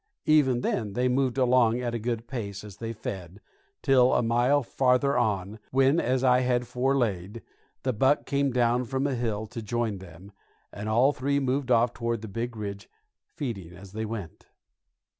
[0.25, 3.39] Even then they moved along at a good pace as they fed,
[3.83, 7.43] till a mile farther on, when, as I had forelayed,
[7.83, 10.31] the buck came down from a hill to join them,
[10.73, 12.89] and all three moved off toward the big ridge,
[13.35, 14.47] feeding as they went.